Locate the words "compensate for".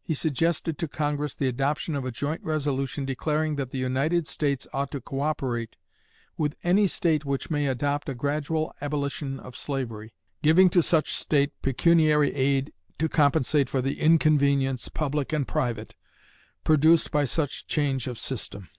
13.08-13.82